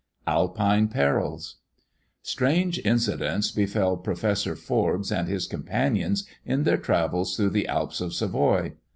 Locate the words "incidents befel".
2.83-3.97